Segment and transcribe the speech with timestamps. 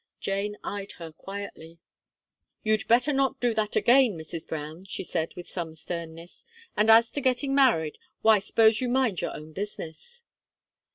[0.19, 1.77] Jane eyed her quietly.
[2.63, 4.47] "You'd better not do that again, Mrs.
[4.47, 6.43] Brown," she said, with some sternness,
[6.75, 10.23] "and as to getting married: why, s'pose you mind your own business!"